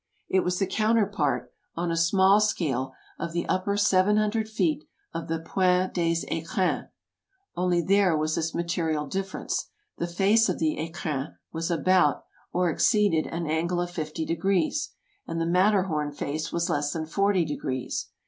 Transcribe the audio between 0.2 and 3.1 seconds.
It was the counterpart, on a small scale,